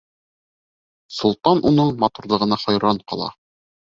[1.17, 3.29] Солтан уның матурлығына хайран ҡала.